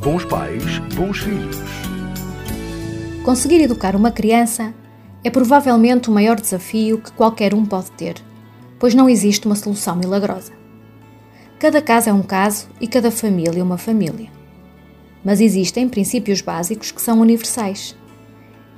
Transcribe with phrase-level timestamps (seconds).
[0.00, 1.56] Bons pais, bons filhos.
[3.24, 4.72] Conseguir educar uma criança
[5.24, 8.14] é provavelmente o maior desafio que qualquer um pode ter,
[8.78, 10.52] pois não existe uma solução milagrosa.
[11.58, 14.30] Cada caso é um caso e cada família uma família.
[15.24, 17.96] Mas existem princípios básicos que são universais.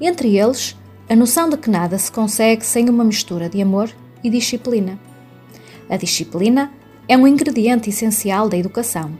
[0.00, 0.75] Entre eles,
[1.07, 3.91] a noção de que nada se consegue sem uma mistura de amor
[4.25, 4.98] e disciplina.
[5.87, 6.73] A disciplina
[7.07, 9.12] é um ingrediente essencial da educação,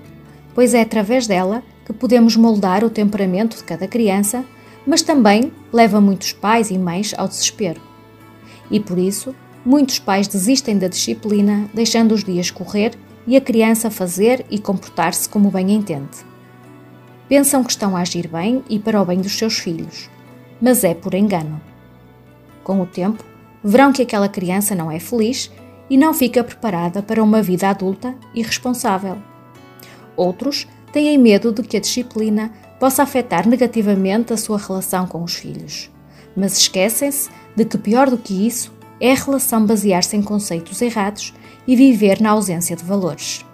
[0.55, 4.45] pois é através dela que podemos moldar o temperamento de cada criança,
[4.87, 7.80] mas também leva muitos pais e mães ao desespero.
[8.70, 9.34] E por isso,
[9.65, 12.92] muitos pais desistem da disciplina, deixando os dias correr
[13.27, 16.18] e a criança fazer e comportar-se como bem entende.
[17.29, 20.09] Pensam que estão a agir bem e para o bem dos seus filhos,
[20.60, 21.60] mas é por engano.
[22.62, 23.24] Com o tempo,
[23.65, 25.51] verão que aquela criança não é feliz
[25.88, 29.18] e não fica preparada para uma vida adulta e responsável.
[30.16, 35.35] Outros têm medo de que a disciplina possa afetar negativamente a sua relação com os
[35.35, 35.91] filhos,
[36.37, 41.35] mas esquecem-se de que pior do que isso é a relação basear-se em conceitos errados
[41.66, 43.45] e viver na ausência de valores.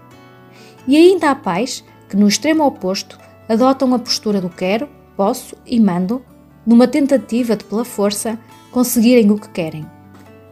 [0.87, 5.81] E ainda há pais que, no extremo oposto, adotam a postura do quero, posso e
[5.81, 6.23] mando,
[6.65, 8.39] numa tentativa de, pela força,
[8.71, 9.87] conseguirem o que querem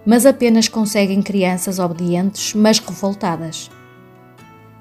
[0.07, 3.71] mas apenas conseguem crianças obedientes, mas revoltadas.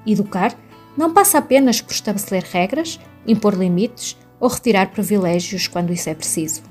[0.06, 0.54] Educar
[0.96, 6.62] não passa apenas por estabelecer regras, impor limites ou retirar privilégios quando isso é preciso.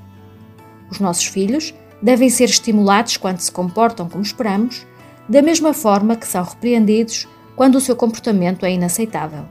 [0.90, 4.86] Os nossos filhos devem ser estimulados quando se comportam como esperamos,
[5.28, 9.46] da mesma forma que são repreendidos quando o seu comportamento é inaceitável.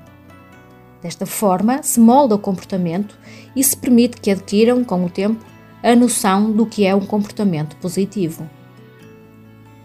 [1.03, 3.19] Desta forma, se molda o comportamento
[3.57, 5.45] e se permite que adquiram, com o tempo,
[5.83, 8.49] a noção do que é um comportamento positivo.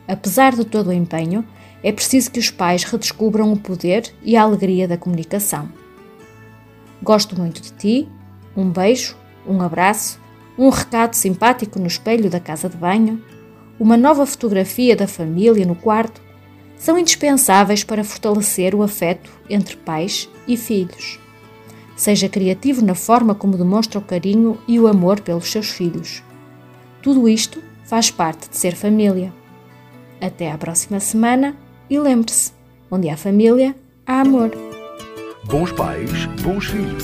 [0.08, 1.44] Apesar de todo o empenho,
[1.84, 5.70] é preciso que os pais redescubram o poder e a alegria da comunicação.
[7.02, 8.10] Gosto muito de ti,
[8.56, 9.16] um beijo,
[9.48, 10.20] um abraço,
[10.58, 13.22] um recado simpático no espelho da casa de banho,
[13.80, 16.22] uma nova fotografia da família no quarto,
[16.78, 21.20] são indispensáveis para fortalecer o afeto entre pais e filhos.
[21.96, 26.24] Seja criativo na forma como demonstra o carinho e o amor pelos seus filhos.
[27.02, 29.34] Tudo isto faz parte de ser família.
[30.22, 31.56] Até à próxima semana
[31.90, 32.52] e lembre-se:
[32.90, 33.76] onde há família,
[34.06, 34.52] há amor.
[35.46, 37.04] Bons pais, bons filhos.